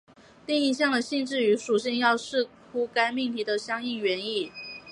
[0.47, 4.51] 定义项的性质与属性则要视乎该命题的相应原意。